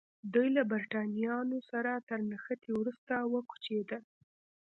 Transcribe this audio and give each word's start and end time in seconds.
دوی 0.33 0.47
له 0.57 0.61
برېټانویانو 0.71 1.57
سره 1.71 1.91
تر 2.09 2.19
نښتې 2.29 2.71
وروسته 2.79 3.13
وکوچېدل. 3.33 4.03